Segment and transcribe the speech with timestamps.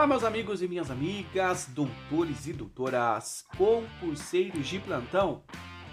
[0.00, 5.44] Olá, meus amigos e minhas amigas, doutores e doutoras, concurseiros de plantão.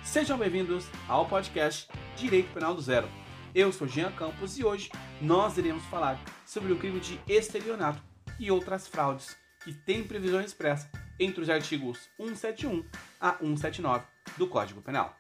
[0.01, 3.09] Sejam bem-vindos ao podcast Direito Penal do Zero.
[3.53, 4.89] Eu sou Jean Campos e hoje
[5.19, 8.01] nós iremos falar sobre o crime de estelionato
[8.39, 10.89] e outras fraudes que têm previsão expressa
[11.19, 12.85] entre os artigos 171
[13.19, 14.05] a 179
[14.37, 15.17] do Código Penal.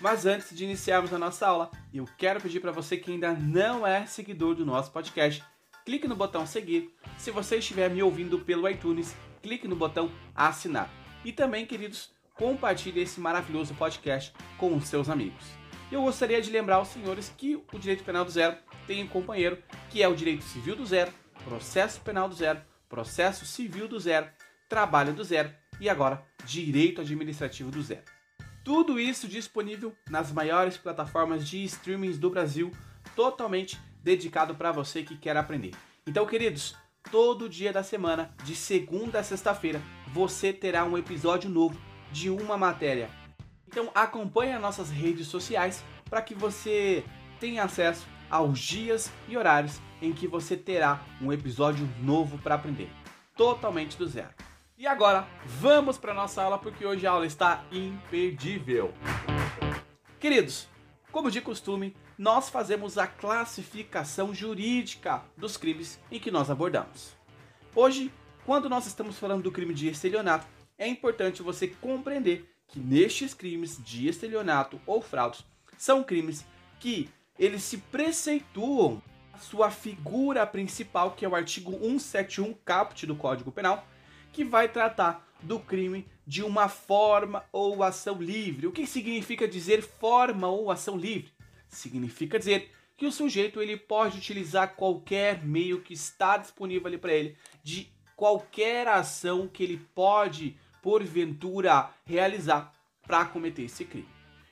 [0.00, 3.84] Mas antes de iniciarmos a nossa aula, eu quero pedir para você que ainda não
[3.84, 5.42] é seguidor do nosso podcast,
[5.86, 6.92] clique no botão seguir.
[7.16, 10.90] Se você estiver me ouvindo pelo iTunes, clique no botão assinar.
[11.24, 15.44] E também, queridos, compartilhe esse maravilhoso podcast com os seus amigos.
[15.90, 19.62] Eu gostaria de lembrar aos senhores que o Direito Penal do Zero tem um companheiro,
[19.88, 21.12] que é o Direito Civil do Zero,
[21.44, 24.28] Processo Penal do Zero, Processo Civil do Zero,
[24.68, 28.02] Trabalho do Zero e agora Direito Administrativo do Zero.
[28.64, 32.72] Tudo isso disponível nas maiores plataformas de streamings do Brasil,
[33.14, 35.72] totalmente dedicado para você que quer aprender.
[36.06, 36.76] Então, queridos,
[37.10, 39.82] todo dia da semana, de segunda a sexta-feira,
[40.12, 41.76] você terá um episódio novo
[42.12, 43.10] de uma matéria.
[43.66, 47.04] Então, acompanhe as nossas redes sociais para que você
[47.40, 52.88] tenha acesso aos dias e horários em que você terá um episódio novo para aprender,
[53.36, 54.30] totalmente do zero.
[54.78, 58.94] E agora, vamos para nossa aula porque hoje a aula está imperdível.
[60.20, 60.68] Queridos,
[61.16, 67.16] como de costume, nós fazemos a classificação jurídica dos crimes em que nós abordamos.
[67.74, 68.12] Hoje,
[68.44, 73.82] quando nós estamos falando do crime de estelionato, é importante você compreender que nestes crimes
[73.82, 75.42] de estelionato ou fraudes
[75.78, 76.44] são crimes
[76.78, 83.16] que eles se preceituam a sua figura principal, que é o artigo 171 caput do
[83.16, 83.88] Código Penal,
[84.34, 88.66] que vai tratar do crime de uma forma ou ação livre.
[88.66, 91.30] O que significa dizer forma ou ação livre?
[91.68, 97.12] Significa dizer que o sujeito ele pode utilizar qualquer meio que está disponível ali para
[97.12, 102.72] ele, de qualquer ação que ele pode, porventura, realizar
[103.06, 104.08] para cometer esse crime.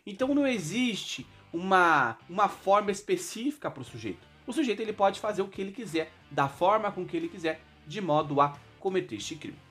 [0.06, 4.26] Então não existe uma, uma forma específica para o sujeito.
[4.46, 7.62] O sujeito ele pode fazer o que ele quiser, da forma com que ele quiser,
[7.86, 9.63] de modo a cometer este crime.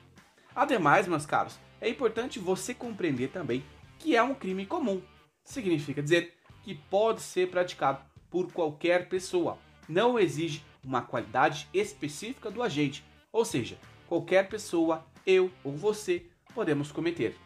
[0.54, 3.64] Ademais, meus caros, é importante você compreender também
[3.98, 5.02] que é um crime comum.
[5.44, 8.00] Significa dizer que pode ser praticado
[8.30, 9.58] por qualquer pessoa.
[9.88, 16.92] Não exige uma qualidade específica do agente, ou seja, qualquer pessoa, eu ou você, podemos
[16.92, 17.36] cometer.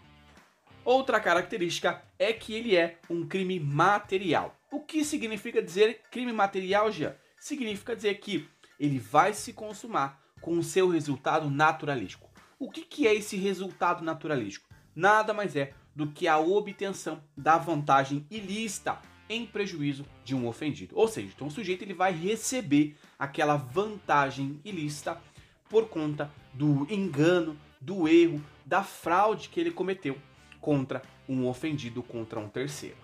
[0.84, 4.54] Outra característica é que ele é um crime material.
[4.70, 7.14] O que significa dizer crime material, já?
[7.38, 8.48] Significa dizer que
[8.78, 12.27] ele vai se consumar com o seu resultado naturalístico.
[12.60, 14.68] O que, que é esse resultado naturalístico?
[14.92, 18.98] Nada mais é do que a obtenção da vantagem ilícita
[19.28, 20.98] em prejuízo de um ofendido.
[20.98, 25.22] Ou seja, então o sujeito ele vai receber aquela vantagem ilícita
[25.68, 30.18] por conta do engano, do erro, da fraude que ele cometeu
[30.60, 32.96] contra um ofendido, contra um terceiro.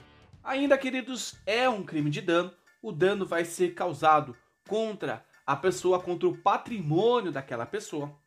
[0.42, 2.52] Ainda, queridos, é um crime de dano.
[2.82, 4.36] O dano vai ser causado
[4.68, 8.18] contra a pessoa, contra o patrimônio daquela pessoa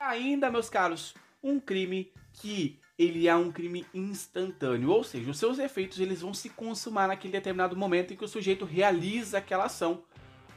[0.00, 5.58] ainda, meus caros, um crime que ele é um crime instantâneo, ou seja, os seus
[5.58, 10.02] efeitos eles vão se consumar naquele determinado momento em que o sujeito realiza aquela ação.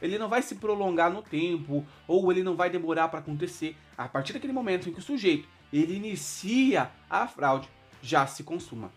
[0.02, 3.76] Ele não vai se prolongar no tempo ou ele não vai demorar para acontecer.
[3.96, 7.68] A partir daquele momento em que o sujeito ele inicia a fraude,
[8.02, 8.92] já se consuma.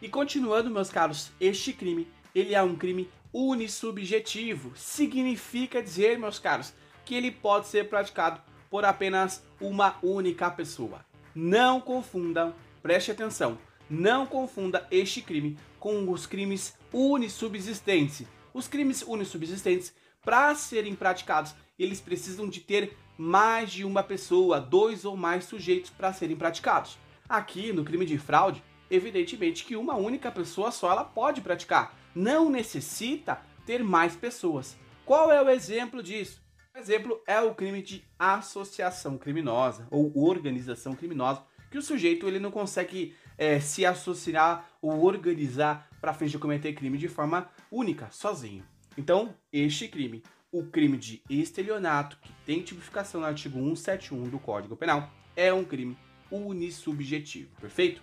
[0.00, 4.72] E continuando, meus caros, este crime ele é um crime unissubjetivo.
[4.76, 11.04] Significa dizer, meus caros, que ele pode ser praticado por apenas uma única pessoa.
[11.34, 18.26] Não confundam, preste atenção, não confunda este crime com os crimes unissubsistentes.
[18.52, 19.94] Os crimes unissubsistentes,
[20.24, 25.90] para serem praticados, eles precisam de ter mais de uma pessoa, dois ou mais sujeitos
[25.90, 26.98] para serem praticados.
[27.28, 32.48] Aqui no crime de fraude, evidentemente que uma única pessoa só ela pode praticar, não
[32.48, 34.76] necessita ter mais pessoas.
[35.04, 36.40] Qual é o exemplo disso?
[36.78, 42.50] Exemplo é o crime de associação criminosa ou organização criminosa, que o sujeito ele não
[42.50, 48.62] consegue é, se associar ou organizar para fim de cometer crime de forma única, sozinho.
[48.96, 54.76] Então, este crime, o crime de estelionato, que tem tipificação no artigo 171 do Código
[54.76, 55.96] Penal, é um crime
[56.30, 58.02] unissubjetivo, perfeito?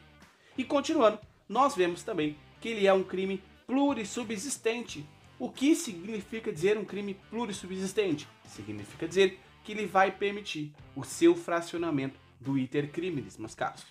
[0.57, 5.07] E continuando, nós vemos também que ele é um crime plurissubsistente,
[5.43, 8.29] o que significa dizer um crime plurissubsistente?
[8.45, 13.83] Significa dizer que ele vai permitir o seu fracionamento do iter criminis, meus caros.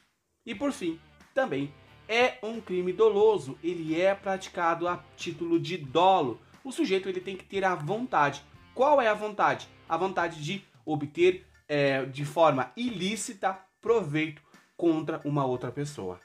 [0.46, 0.98] E por fim,
[1.34, 1.70] também
[2.08, 6.40] é um crime doloso, ele é praticado a título de dolo.
[6.64, 8.42] O sujeito ele tem que ter a vontade.
[8.74, 9.68] Qual é a vontade?
[9.86, 14.40] A vontade de obter é, de forma ilícita proveito
[14.74, 16.18] contra uma outra pessoa.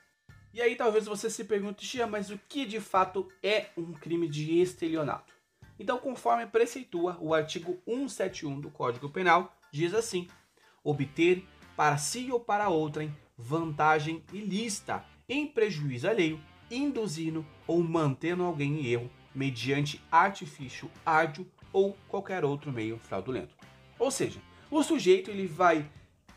[0.54, 4.28] E aí talvez você se pergunte, Tia, mas o que de fato é um crime
[4.28, 5.34] de estelionato?
[5.80, 10.28] Então, conforme preceitua o artigo 171 do Código Penal, diz assim:
[10.84, 11.46] obter
[11.76, 16.42] para si ou para outrem vantagem ilícita, em prejuízo alheio,
[16.72, 23.56] induzindo ou mantendo alguém em erro mediante artifício árduo ou qualquer outro meio fraudulento.
[24.00, 24.40] Ou seja,
[24.72, 25.88] o sujeito ele vai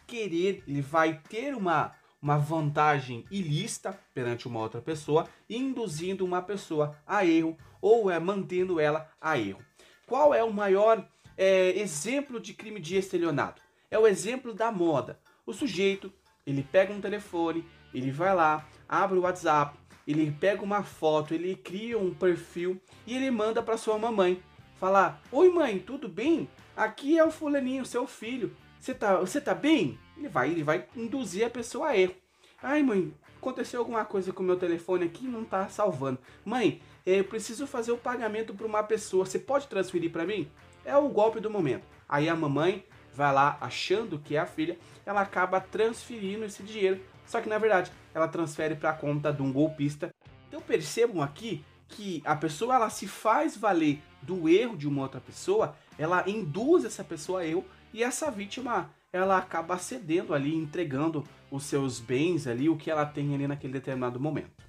[0.06, 6.96] querer, ele vai ter uma, uma vantagem ilícita perante uma outra pessoa, induzindo uma pessoa
[7.06, 9.64] a erro ou é mantendo ela a erro.
[10.06, 11.06] Qual é o maior
[11.36, 13.62] é, exemplo de crime de estelionato?
[13.90, 15.18] É o exemplo da moda.
[15.46, 16.12] O sujeito
[16.46, 17.64] ele pega um telefone,
[17.94, 23.14] ele vai lá, abre o WhatsApp, ele pega uma foto, ele cria um perfil e
[23.14, 24.42] ele manda para sua mamãe
[24.76, 26.48] falar: "Oi mãe, tudo bem?
[26.76, 28.54] Aqui é o fulaninho, seu filho.
[28.80, 32.14] Você tá, você tá bem?" Ele vai, ele vai induzir a pessoa a erro.
[32.62, 36.18] Ai, mãe, aconteceu alguma coisa com o meu telefone aqui, não tá salvando.
[36.44, 39.24] Mãe, eu preciso fazer o pagamento para uma pessoa.
[39.24, 40.46] Você pode transferir para mim?
[40.84, 41.86] É o golpe do momento.
[42.06, 42.84] Aí a mamãe
[43.14, 47.00] vai lá achando que é a filha, ela acaba transferindo esse dinheiro.
[47.24, 50.14] Só que na verdade ela transfere para a conta de um golpista.
[50.48, 55.20] Então percebam aqui que a pessoa ela se faz valer do erro de uma outra
[55.20, 61.26] pessoa, ela induz essa pessoa a erro e essa vítima ela acaba cedendo ali, entregando
[61.50, 64.64] os seus bens ali, o que ela tem ali naquele determinado momento.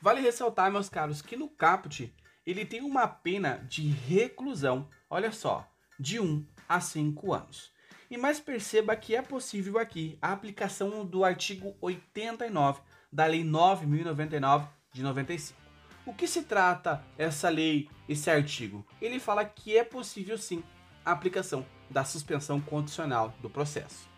[0.00, 2.12] Vale ressaltar, meus caros, que no caput
[2.46, 5.68] ele tem uma pena de reclusão, olha só,
[5.98, 7.72] de 1 a 5 anos.
[8.08, 12.80] E mais perceba que é possível aqui a aplicação do artigo 89
[13.12, 15.58] da Lei 9099 de 95.
[16.06, 18.86] O que se trata essa lei, esse artigo?
[19.02, 20.62] Ele fala que é possível sim
[21.04, 24.08] a aplicação da suspensão condicional do processo.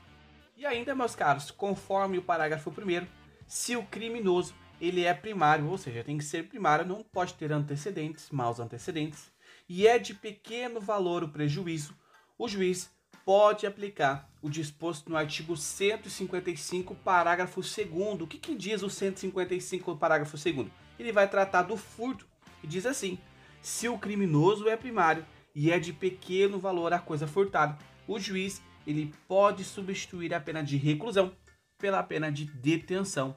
[0.56, 3.06] E ainda, meus caros, conforme o parágrafo 1
[3.46, 7.52] se o criminoso ele é primário, ou seja, tem que ser primário, não pode ter
[7.52, 9.30] antecedentes, maus antecedentes,
[9.68, 11.94] e é de pequeno valor o prejuízo,
[12.38, 12.90] o juiz
[13.24, 19.96] pode aplicar o disposto no artigo 155, parágrafo 2 O que, que diz o 155,
[19.96, 20.68] parágrafo 2
[20.98, 22.26] Ele vai tratar do furto
[22.62, 23.18] e diz assim:
[23.60, 25.26] se o criminoso é primário
[25.58, 27.76] e é de pequeno valor a coisa furtada,
[28.06, 31.32] o juiz ele pode substituir a pena de reclusão
[31.76, 33.34] pela pena de detenção.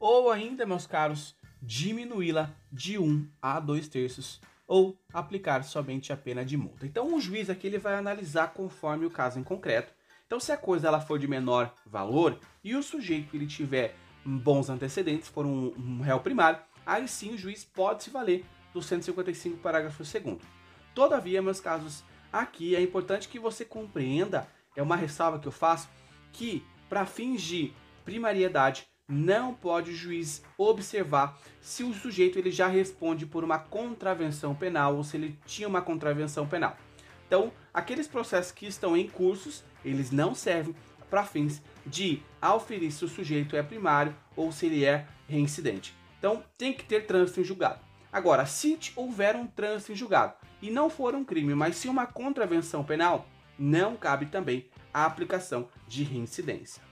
[0.00, 6.44] Ou ainda, meus caros, diminuí-la de 1 a 2 terços ou aplicar somente a pena
[6.44, 6.86] de multa.
[6.86, 9.94] Então o juiz aqui ele vai analisar conforme o caso em concreto.
[10.26, 13.94] Então se a coisa ela for de menor valor e o sujeito ele tiver
[14.26, 18.82] bons antecedentes, for um, um réu primário, aí sim o juiz pode se valer do
[18.82, 20.42] 155 parágrafo 2
[20.94, 24.46] Todavia, meus casos, aqui é importante que você compreenda,
[24.76, 25.88] é uma ressalva que eu faço,
[26.32, 27.72] que para fins de
[28.04, 34.54] primariedade não pode o juiz observar se o sujeito ele já responde por uma contravenção
[34.54, 36.76] penal ou se ele tinha uma contravenção penal.
[37.26, 40.76] Então, aqueles processos que estão em cursos, eles não servem
[41.10, 45.94] para fins de auferir se o sujeito é primário ou se ele é reincidente.
[46.18, 47.80] Então, tem que ter trânsito em julgado.
[48.12, 52.06] Agora, se houver um trânsito em julgado e não for um crime, mas sim uma
[52.06, 53.28] contravenção penal,
[53.58, 56.82] não cabe também a aplicação de reincidência.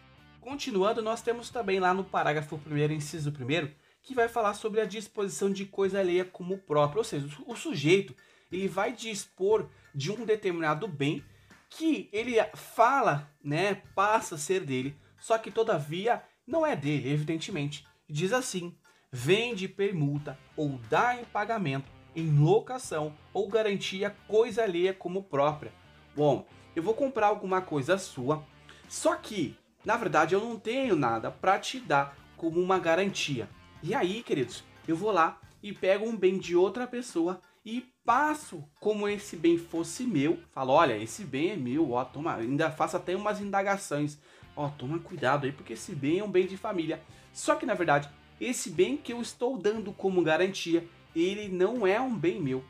[0.43, 3.71] Continuando, nós temos também lá no parágrafo 1, inciso 1,
[4.03, 8.15] que vai falar sobre a disposição de coisa alheia como própria, ou seja, o sujeito
[8.51, 11.25] ele vai dispor de um determinado bem
[11.71, 17.87] que ele fala, né, passa a ser dele, só que todavia não é dele, evidentemente.
[18.07, 18.77] Diz assim:
[19.11, 25.73] vende, permuta ou dá em pagamento, em locação ou garantia coisa alheia como própria.
[26.15, 28.45] Bom, eu vou comprar alguma coisa sua,
[28.89, 33.49] só que na verdade, eu não tenho nada para te dar como uma garantia.
[33.83, 38.65] E aí, queridos, eu vou lá e pego um bem de outra pessoa e passo
[38.79, 40.39] como esse bem fosse meu.
[40.53, 44.19] Falo, olha, esse bem é meu, ó, toma, ainda faço até umas indagações.
[44.55, 47.03] Ó, toma cuidado aí, porque esse bem é um bem de família.
[47.33, 48.09] Só que na verdade,
[48.41, 52.65] esse bem que eu estou dando como garantia, ele não é um bem meu.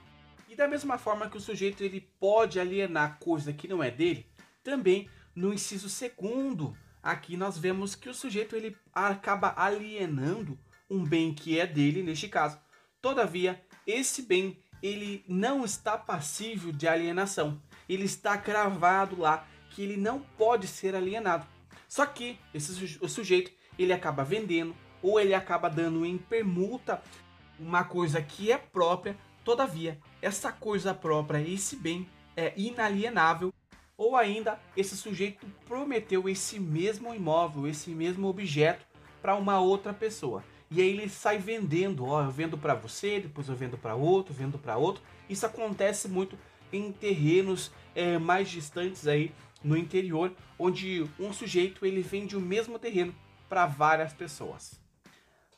[0.48, 4.26] E da mesma forma que o sujeito ele pode alienar coisa que não é dele,
[4.62, 10.58] também no inciso segundo aqui nós vemos que o sujeito ele acaba alienando
[10.88, 12.58] um bem que é dele neste caso.
[13.00, 17.60] Todavia, esse bem ele não está passível de alienação.
[17.88, 21.46] Ele está cravado lá que ele não pode ser alienado.
[21.88, 27.02] Só que esse o sujeito ele acaba vendendo ou ele acaba dando em permuta
[27.62, 29.16] uma coisa que é própria.
[29.44, 33.52] Todavia, essa coisa própria, esse bem é inalienável
[33.96, 38.84] Ou ainda, esse sujeito prometeu esse mesmo imóvel, esse mesmo objeto
[39.20, 40.42] para uma outra pessoa.
[40.70, 44.34] E aí ele sai vendendo, ó, eu vendo para você, depois eu vendo para outro,
[44.34, 45.02] vendo para outro.
[45.28, 46.36] Isso acontece muito
[46.72, 52.78] em terrenos é, mais distantes aí no interior, onde um sujeito ele vende o mesmo
[52.78, 53.14] terreno
[53.48, 54.81] para várias pessoas.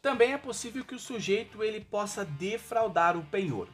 [0.04, 3.70] Também é possível que o sujeito ele possa defraudar o penhor.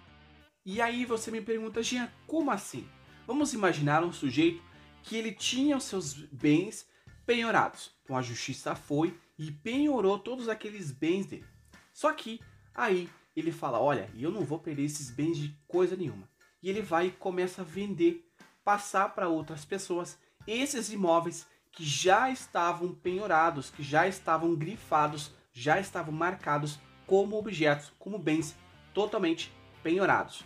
[0.65, 2.89] E aí você me pergunta, Jean, como assim?
[3.27, 4.63] Vamos imaginar um sujeito
[5.03, 6.87] que ele tinha os seus bens
[7.27, 7.91] penhorados.
[8.05, 11.45] Então a justiça foi e penhorou todos aqueles bens dele.
[11.93, 12.39] Só que
[12.73, 16.31] aí ele fala: Olha, eu não vou perder esses bens de coisa nenhuma.
[16.63, 18.25] E ele vai e começa a vender,
[18.63, 25.79] passar para outras pessoas esses imóveis que já estavam penhorados, que já estavam grifados, já
[25.81, 28.57] estavam marcados como objetos, como bens
[28.95, 29.53] totalmente
[29.83, 30.45] penhorados.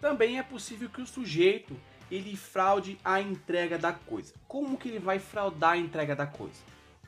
[0.00, 1.76] Também é possível que o sujeito
[2.10, 4.34] ele fraude a entrega da coisa.
[4.46, 6.60] Como que ele vai fraudar a entrega da coisa?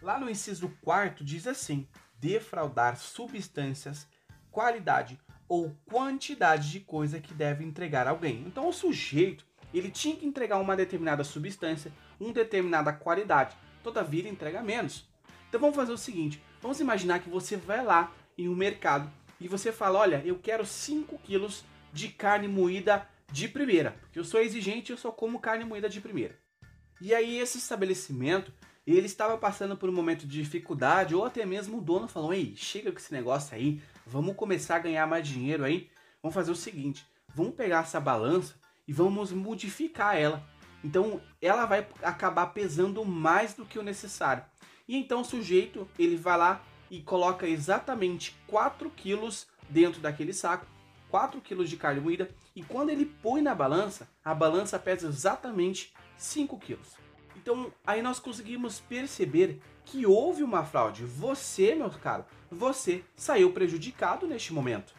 [0.02, 1.87] Lá no inciso 4 diz assim:
[2.19, 4.09] defraudar substâncias,
[4.50, 8.43] qualidade ou quantidade de coisa que deve entregar alguém.
[8.47, 13.57] Então o sujeito ele tinha que entregar uma determinada substância, uma determinada qualidade.
[13.83, 15.07] Todavia ele entrega menos.
[15.49, 19.08] Então vamos fazer o seguinte: vamos imaginar que você vai lá em um mercado
[19.40, 24.25] e você fala: olha, eu quero 5 quilos de carne moída de primeira, porque eu
[24.25, 26.37] sou exigente eu só como carne moída de primeira.
[27.00, 28.52] E aí esse estabelecimento
[28.85, 32.54] ele estava passando por um momento de dificuldade, ou até mesmo o dono falou: Ei,
[32.56, 35.88] chega com esse negócio aí, vamos começar a ganhar mais dinheiro aí.
[36.20, 38.54] Vamos fazer o seguinte: vamos pegar essa balança
[38.88, 40.44] e vamos modificar ela.
[40.82, 44.44] Então ela vai acabar pesando mais do que o necessário.
[44.88, 50.66] E então o sujeito ele vai lá e coloca exatamente 4 quilos dentro daquele saco,
[51.11, 55.93] 4 quilos de carne moída, e quando ele põe na balança, a balança pesa exatamente
[56.16, 56.95] 5 quilos.
[57.37, 61.05] Então aí nós conseguimos perceber que houve uma fraude.
[61.05, 64.95] Você, meu caro, você saiu prejudicado neste momento.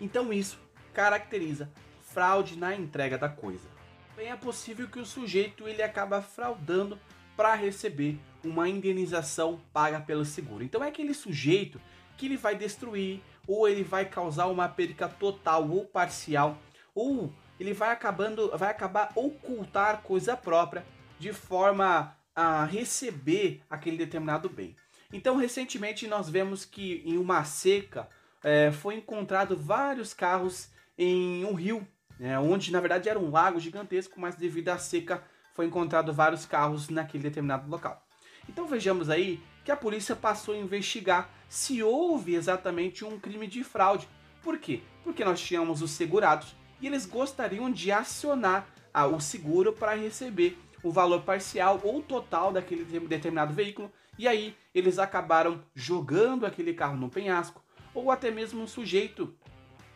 [0.00, 0.58] Então isso
[0.92, 3.68] caracteriza fraude na entrega da coisa.
[4.16, 6.98] Bem é possível que o sujeito ele acaba fraudando
[7.36, 10.62] para receber uma indenização paga pelo seguro.
[10.62, 11.80] Então é aquele sujeito
[12.16, 16.58] que ele vai destruir ou ele vai causar uma perca total ou parcial
[16.94, 20.84] ou ele vai acabando vai acabar ocultar coisa própria
[21.18, 24.76] de forma a receber aquele determinado bem.
[25.12, 28.08] Então recentemente nós vemos que em uma seca
[28.42, 31.86] é, foi encontrado vários carros em um rio
[32.20, 35.22] é, onde na verdade era um lago gigantesco, mas devido à seca
[35.54, 38.04] foi encontrado vários carros naquele determinado local.
[38.48, 43.64] Então vejamos aí que a polícia passou a investigar se houve exatamente um crime de
[43.64, 44.08] fraude.
[44.42, 44.82] Por quê?
[45.02, 50.58] Porque nós tínhamos os segurados e eles gostariam de acionar ah, o seguro para receber
[50.82, 56.96] o valor parcial ou total daquele determinado veículo e aí eles acabaram jogando aquele carro
[56.96, 59.34] no penhasco ou até mesmo um sujeito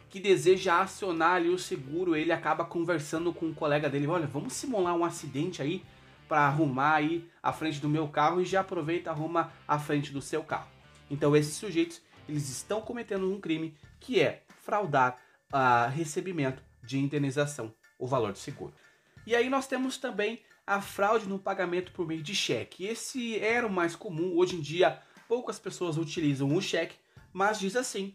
[0.09, 4.53] que deseja acionar ali o seguro, ele acaba conversando com um colega dele, olha, vamos
[4.55, 5.85] simular um acidente aí
[6.27, 10.21] para arrumar aí a frente do meu carro e já aproveita arruma a frente do
[10.21, 10.69] seu carro.
[11.11, 15.19] Então esses sujeitos, eles estão cometendo um crime que é fraudar
[15.51, 18.75] a uh, recebimento de indenização, o valor do seguro.
[19.27, 22.85] E aí nós temos também a fraude no pagamento por meio de cheque.
[22.85, 26.97] Esse era o mais comum, hoje em dia poucas pessoas utilizam o cheque,
[27.33, 28.15] mas diz assim: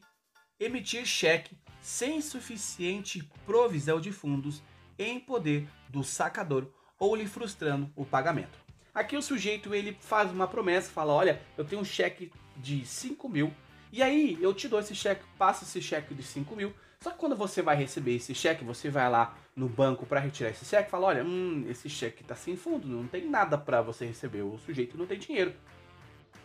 [0.59, 4.63] emitir cheque sem suficiente provisão de fundos
[4.98, 8.58] em poder do sacador ou lhe frustrando o pagamento.
[8.96, 13.28] Aqui o sujeito ele faz uma promessa, fala: Olha, eu tenho um cheque de 5
[13.28, 13.54] mil
[13.92, 16.74] e aí eu te dou esse cheque, passo esse cheque de 5 mil.
[17.02, 20.52] Só que quando você vai receber esse cheque, você vai lá no banco para retirar
[20.52, 24.06] esse cheque, fala: Olha, hum, esse cheque está sem fundo, não tem nada para você
[24.06, 25.54] receber, o sujeito não tem dinheiro.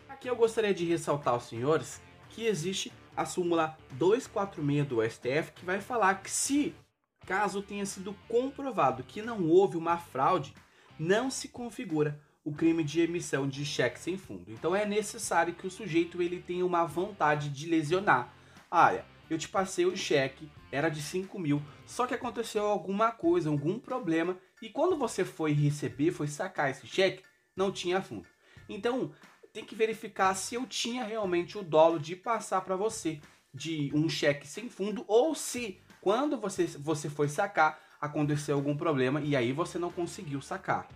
[0.09, 5.65] Aqui eu gostaria de ressaltar aos senhores que existe a súmula 246 do STF, que
[5.65, 6.73] vai falar que se
[7.27, 10.55] caso tenha sido comprovado que não houve uma fraude,
[10.97, 14.45] não se configura o crime de emissão de cheque sem fundo.
[14.47, 18.33] Então é necessário que o sujeito ele tenha uma vontade de lesionar.
[18.71, 23.51] Olha, eu te passei o cheque, era de 5 mil, só que aconteceu alguma coisa,
[23.51, 27.25] algum problema, e quando você foi receber, foi sacar esse cheque,
[27.57, 28.29] não tinha fundo.
[28.69, 29.13] Então,
[29.59, 33.21] tem que verificar se eu tinha realmente o dolo de passar para você
[33.53, 39.21] de um cheque sem fundo ou se quando você, você foi sacar aconteceu algum problema
[39.21, 40.87] e aí você não conseguiu sacar.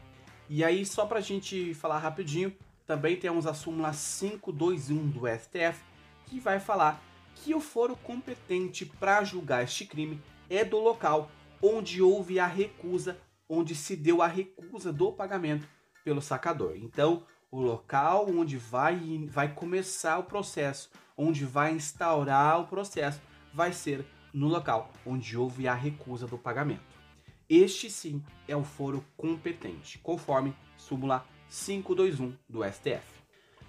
[0.49, 2.55] E aí, só para a gente falar rapidinho,
[2.87, 5.83] também temos a súmula 521 do STF
[6.27, 7.03] que vai falar
[7.35, 13.19] que o foro competente para julgar este crime é do local onde houve a recusa
[13.49, 15.67] onde se deu a recusa do pagamento
[16.05, 16.77] pelo sacador.
[16.77, 23.21] Então, o local onde vai, vai começar o processo, onde vai instaurar o processo,
[23.53, 26.97] vai ser no local onde houve a recusa do pagamento.
[27.47, 33.23] Este sim é o foro competente, conforme súmula 521 do STF.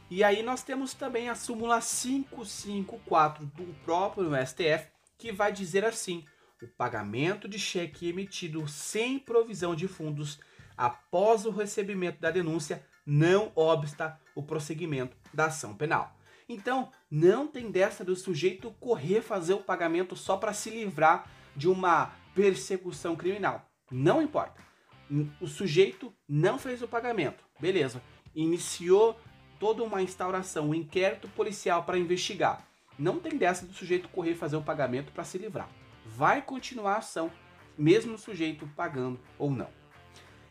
[0.10, 4.88] E aí nós temos também a súmula 554 do próprio STF,
[5.18, 6.24] que vai dizer assim:
[6.62, 10.40] o pagamento de cheque emitido sem provisão de fundos
[10.78, 16.16] após o recebimento da denúncia não obsta o prosseguimento da ação penal.
[16.48, 21.70] Então, não tem dessa do sujeito correr fazer o pagamento só para se livrar de
[21.70, 23.66] uma persecução criminal.
[23.92, 24.62] Não importa.
[25.40, 28.02] O sujeito não fez o pagamento, beleza.
[28.34, 29.20] Iniciou
[29.60, 32.68] toda uma instauração, um inquérito policial para investigar.
[32.98, 35.70] Não tem dessa do sujeito correr fazer o pagamento para se livrar.
[36.06, 37.32] Vai continuar a ação,
[37.78, 39.70] mesmo o sujeito pagando ou não.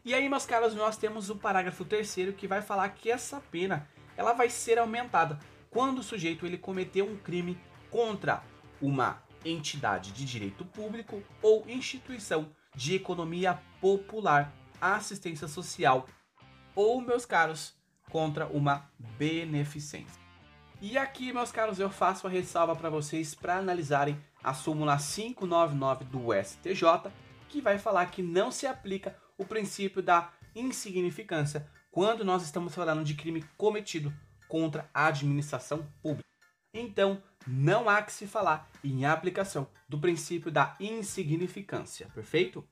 [0.05, 3.89] E aí, meus caros, nós temos o parágrafo terceiro que vai falar que essa pena
[4.17, 5.39] ela vai ser aumentada
[5.71, 7.57] quando o sujeito ele cometeu um crime
[7.89, 8.43] contra
[8.81, 16.07] uma entidade de direito público ou instituição de economia popular, assistência social
[16.75, 17.75] ou, meus caros,
[18.11, 20.21] contra uma beneficência.
[20.81, 26.05] E aqui, meus caros, eu faço a ressalva para vocês para analisarem a súmula 599
[26.07, 27.13] do STJ,
[27.49, 33.05] que vai falar que não se aplica o princípio da insignificância quando nós estamos falando
[33.05, 34.13] de crime cometido
[34.49, 36.29] contra a administração pública.
[36.73, 42.67] Então, não há que se falar em aplicação do princípio da insignificância, perfeito?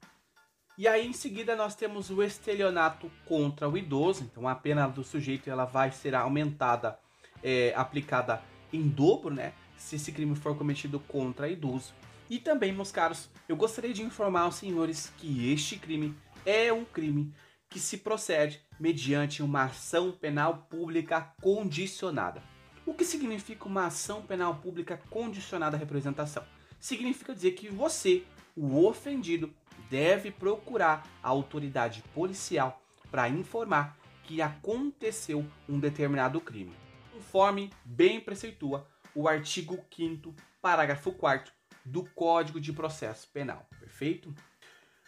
[0.79, 5.05] E aí em seguida nós temos o estelionato contra o idoso, então a pena do
[5.05, 6.99] sujeito ela vai ser aumentada,
[7.43, 9.53] é, aplicada em dobro, né?
[9.77, 11.93] Se esse crime for cometido contra idoso.
[12.31, 16.85] E também, meus caros, eu gostaria de informar aos senhores que este crime é um
[16.85, 17.33] crime
[17.69, 22.43] que se procede mediante uma ação penal pública condicionada.
[22.85, 26.45] O que significa uma ação penal pública condicionada à representação?
[26.81, 28.25] Significa dizer que você,
[28.57, 29.55] o ofendido,
[29.89, 36.73] deve procurar a autoridade policial para informar que aconteceu um determinado crime,
[37.13, 41.53] conforme bem preceitua o artigo 5 parágrafo 4
[41.85, 44.33] do Código de Processo Penal, perfeito?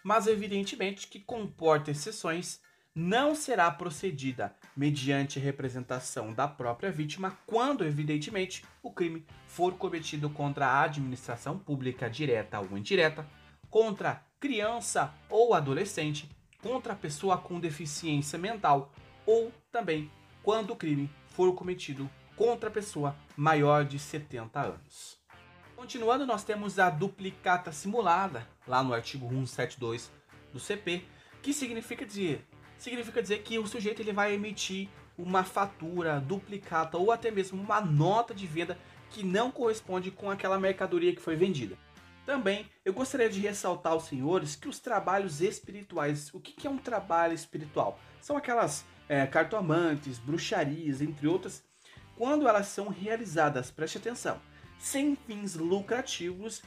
[0.02, 2.60] Mas evidentemente que comporta exceções,
[2.94, 10.66] não será procedida mediante representação da própria vítima quando, evidentemente, o crime for cometido contra
[10.66, 13.26] a administração pública direta ou indireta,
[13.70, 16.28] contra criança ou adolescente,
[16.60, 18.92] contra pessoa com deficiência mental
[19.24, 20.10] ou também
[20.42, 25.21] quando o crime for cometido contra pessoa maior de 70 anos.
[25.82, 30.12] Continuando, nós temos a duplicata simulada, lá no artigo 172
[30.52, 31.02] do CP,
[31.42, 32.46] que significa dizer,
[32.78, 37.80] significa dizer que o sujeito ele vai emitir uma fatura duplicata ou até mesmo uma
[37.80, 38.78] nota de venda
[39.10, 41.76] que não corresponde com aquela mercadoria que foi vendida.
[42.24, 46.78] Também eu gostaria de ressaltar aos senhores que os trabalhos espirituais, o que, é um
[46.78, 47.98] trabalho espiritual?
[48.20, 51.60] São aquelas é, cartomantes, bruxarias, entre outras,
[52.16, 54.40] quando elas são realizadas, preste atenção,
[54.82, 56.60] sem fins lucrativos,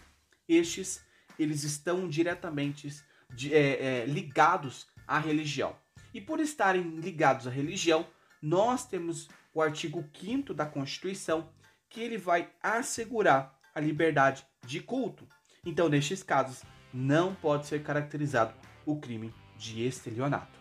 [0.48, 1.04] estes
[1.38, 5.76] eles estão diretamente de, é, é, ligados à religião.
[6.14, 8.08] E por estarem ligados à religião,
[8.42, 11.50] nós temos o artigo 5 da Constituição,
[11.90, 15.28] que ele vai assegurar a liberdade de culto.
[15.66, 18.54] Então, nestes casos, não pode ser caracterizado
[18.86, 20.58] o crime de estelionato.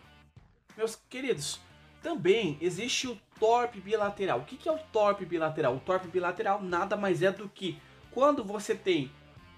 [0.75, 1.61] Meus queridos,
[2.03, 4.39] também existe o torpe bilateral.
[4.39, 5.75] O que é o torpe bilateral?
[5.75, 7.79] O torpe bilateral nada mais é do que
[8.11, 9.11] quando você tem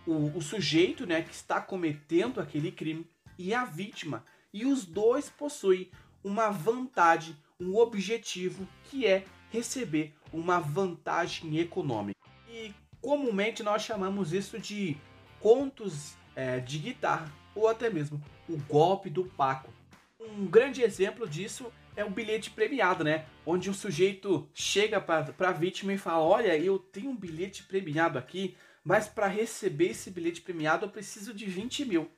[0.05, 3.05] o, o sujeito né, que está cometendo aquele crime
[3.37, 5.91] e a vítima, e os dois possuem
[6.23, 12.19] uma vantagem, um objetivo que é receber uma vantagem econômica.
[12.49, 14.97] E comumente nós chamamos isso de
[15.39, 19.71] contos é, de guitarra ou até mesmo o golpe do Paco.
[20.19, 23.25] Um grande exemplo disso é o bilhete premiado, né?
[23.43, 28.19] Onde o sujeito chega para a vítima e fala: Olha, eu tenho um bilhete premiado
[28.19, 32.09] aqui, mas para receber esse bilhete premiado eu preciso de 20 mil.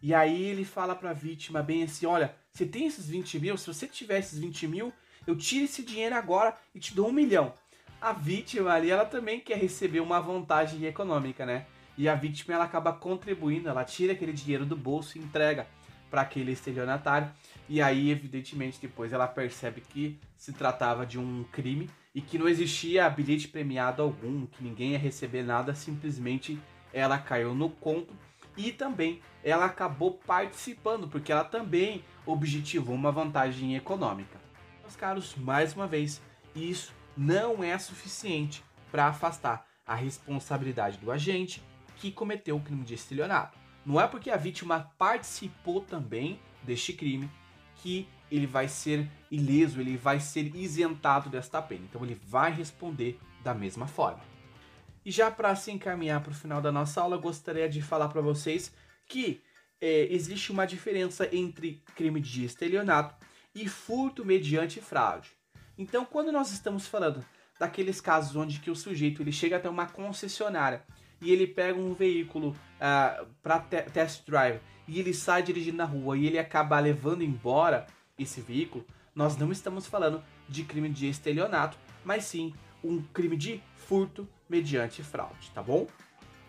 [0.00, 3.56] E aí ele fala para a vítima bem assim: Olha, você tem esses 20 mil?
[3.58, 4.92] Se você tiver esses 20 mil,
[5.26, 7.52] eu tiro esse dinheiro agora e te dou um milhão.
[8.00, 11.66] A vítima ali, ela também quer receber uma vantagem econômica, né?
[11.98, 15.66] E a vítima ela acaba contribuindo, ela tira aquele dinheiro do bolso e entrega
[16.10, 17.28] para aquele estelionatário.
[17.68, 22.48] E aí, evidentemente, depois ela percebe que se tratava de um crime e que não
[22.48, 26.58] existia bilhete premiado algum, que ninguém ia receber nada, simplesmente
[26.92, 28.14] ela caiu no conto
[28.56, 34.40] e também ela acabou participando, porque ela também objetivou uma vantagem econômica.
[34.80, 36.22] Meus caros, mais uma vez,
[36.54, 41.62] isso não é suficiente para afastar a responsabilidade do agente
[41.96, 43.58] que cometeu o crime de estelionato.
[43.84, 47.30] Não é porque a vítima participou também deste crime
[47.82, 51.84] que ele vai ser ileso, ele vai ser isentado desta pena.
[51.88, 54.20] Então ele vai responder da mesma forma.
[55.04, 58.20] E já para se encaminhar para o final da nossa aula, gostaria de falar para
[58.20, 58.72] vocês
[59.06, 59.40] que
[59.80, 63.14] é, existe uma diferença entre crime de estelionato
[63.54, 65.30] e furto mediante fraude.
[65.78, 67.24] Então, quando nós estamos falando
[67.58, 70.84] daqueles casos onde que o sujeito ele chega até uma concessionária
[71.20, 75.78] e ele pega um veículo uh, ah, para te test drive e ele sai dirigindo
[75.78, 77.86] na rua e ele acaba levando embora
[78.18, 83.62] esse veículo, nós não estamos falando de crime de estelionato, mas sim um crime de
[83.74, 85.86] furto mediante fraude, tá bom?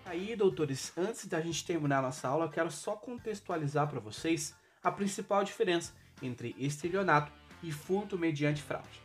[0.06, 4.92] Aí, doutores, antes da gente terminar nossa aula, eu quero só contextualizar para vocês a
[4.92, 9.02] principal diferença entre estelionato e furto mediante fraude.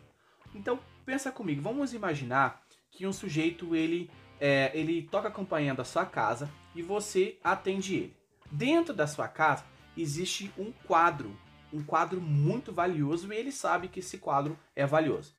[0.55, 4.11] Então, pensa comigo, vamos imaginar que um sujeito ele
[4.45, 8.17] é, ele toca a campainha da sua casa e você atende ele.
[8.51, 9.65] Dentro da sua casa
[9.97, 11.39] existe um quadro,
[11.73, 15.37] um quadro muito valioso e ele sabe que esse quadro é valioso.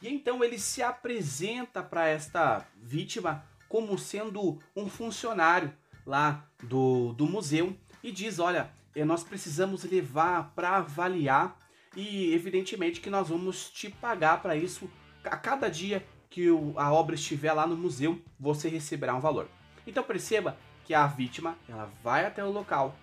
[0.00, 5.70] E então ele se apresenta para esta vítima como sendo um funcionário
[6.06, 11.58] lá do, do museu e diz: Olha, eh, nós precisamos levar para avaliar
[11.94, 14.90] e, evidentemente, que nós vamos te pagar para isso.
[15.24, 19.48] A cada dia que a obra estiver lá no museu, você receberá um valor.
[19.86, 22.94] Então perceba que a vítima ela vai até o local,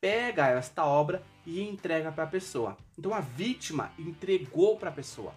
[0.00, 2.78] pega esta obra e entrega para a pessoa.
[2.98, 5.34] Então a vítima entregou para a pessoa.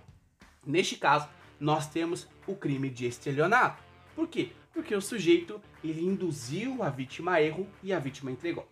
[0.66, 1.28] Neste caso,
[1.60, 3.84] nós temos o crime de estelionato.
[4.16, 4.54] Por quê?
[4.72, 8.66] Porque o sujeito ele induziu a vítima a erro e a vítima entregou.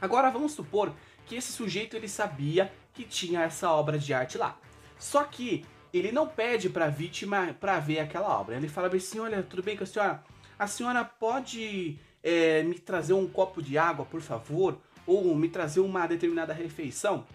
[0.00, 0.94] Agora vamos supor
[1.26, 4.56] que esse sujeito ele sabia que tinha essa obra de arte lá.
[4.96, 5.66] Só que
[5.96, 8.56] ele não pede para a vítima para ver aquela obra.
[8.56, 10.24] Ele fala assim: olha, tudo bem com a senhora?
[10.58, 14.80] A senhora pode é, me trazer um copo de água, por favor?
[15.06, 17.26] Ou me trazer uma determinada refeição?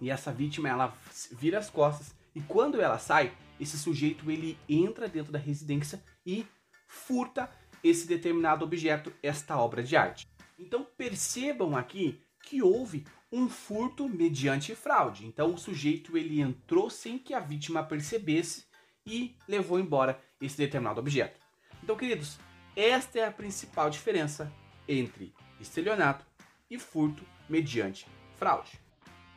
[0.00, 0.94] E essa vítima ela
[1.32, 6.44] vira as costas e quando ela sai, esse sujeito ele entra dentro da residência e
[6.86, 7.48] furta
[7.82, 10.26] esse determinado objeto, esta obra de arte.
[10.58, 15.26] Então percebam aqui que houve um furto mediante fraude.
[15.26, 18.64] Então o sujeito ele entrou sem que a vítima percebesse
[19.06, 21.40] e levou embora esse determinado objeto.
[21.82, 22.38] Então, queridos,
[22.74, 24.52] esta é a principal diferença
[24.88, 26.26] entre estelionato
[26.70, 28.80] e furto mediante fraude.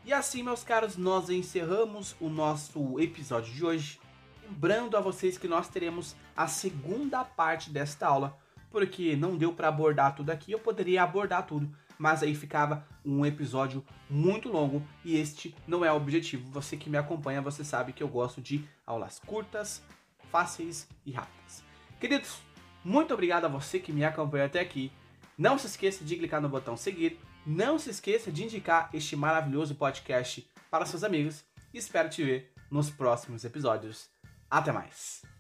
[0.05, 3.99] E assim, meus caros, nós encerramos o nosso episódio de hoje.
[4.43, 8.37] Lembrando a vocês que nós teremos a segunda parte desta aula,
[8.71, 13.25] porque não deu para abordar tudo aqui, eu poderia abordar tudo, mas aí ficava um
[13.25, 16.49] episódio muito longo e este não é o objetivo.
[16.49, 19.83] Você que me acompanha, você sabe que eu gosto de aulas curtas,
[20.31, 21.61] fáceis e rápidas.
[21.99, 22.41] Queridos,
[22.83, 24.91] muito obrigado a você que me acompanha até aqui.
[25.37, 27.19] Não se esqueça de clicar no botão seguir.
[27.45, 31.43] Não se esqueça de indicar este maravilhoso podcast para seus amigos.
[31.73, 34.09] Espero te ver nos próximos episódios.
[34.49, 35.38] Até mais!